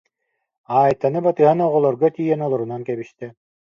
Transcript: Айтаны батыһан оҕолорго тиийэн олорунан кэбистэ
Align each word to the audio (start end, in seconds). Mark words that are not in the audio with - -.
Айтаны 0.79 1.19
батыһан 1.27 1.59
оҕолорго 1.67 2.07
тиийэн 2.15 2.41
олорунан 2.47 2.81
кэбистэ 2.89 3.27